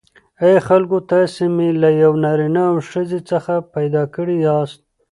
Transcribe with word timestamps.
ای 0.43 0.55
خلکو 0.67 0.97
تاسی 1.09 1.45
می 1.55 1.69
له 1.81 1.89
یوه 2.01 2.17
نارینه 2.23 2.63
او 2.71 2.75
ښځی 2.89 3.19
څخه 3.31 3.53
پیداکړی 3.73 4.35
یاست 4.47 4.79